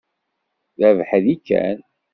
D 0.79 0.81
abeḥri 0.89 1.35
kan. 1.47 1.77